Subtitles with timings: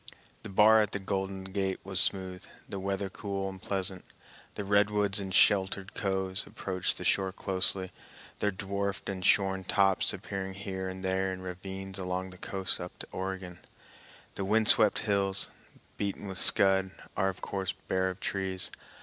[0.41, 4.03] The bar at the Golden Gate was smooth, the weather cool and pleasant.
[4.55, 7.91] The redwoods in sheltered coves approach the shore closely,
[8.39, 12.97] their dwarfed and shorn tops appearing here and there in ravines along the coast up
[12.97, 13.59] to Oregon.
[14.33, 15.51] The wind swept hills,
[15.97, 18.71] beaten with scud, are of course bare of trees.